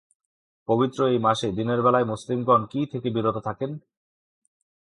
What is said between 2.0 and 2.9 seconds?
মুসলিম গণ কি